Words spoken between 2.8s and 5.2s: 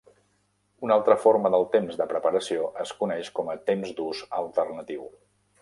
es coneix com a temps d'ús alternatiu.